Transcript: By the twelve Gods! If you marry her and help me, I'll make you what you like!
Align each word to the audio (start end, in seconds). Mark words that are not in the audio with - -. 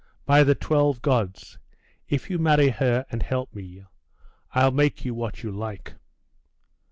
By 0.25 0.41
the 0.43 0.55
twelve 0.55 1.03
Gods! 1.03 1.59
If 2.09 2.27
you 2.31 2.39
marry 2.39 2.69
her 2.69 3.05
and 3.11 3.21
help 3.21 3.53
me, 3.53 3.83
I'll 4.51 4.71
make 4.71 5.05
you 5.05 5.13
what 5.13 5.43
you 5.43 5.51
like! 5.51 5.93